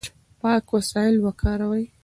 [0.41, 1.83] پاک وسایل وکاروئ.